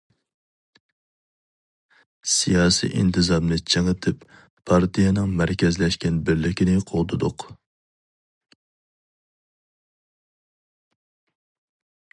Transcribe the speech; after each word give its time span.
سىياسىي 2.35 2.95
ئىنتىزامنى 3.01 3.59
چىڭىتىپ، 3.73 4.25
پارتىيەنىڭ 4.71 5.37
مەركەزلەشكەن 5.43 6.19
بىرلىكىنى 6.31 6.79
قوغدىدۇق. 6.93 7.47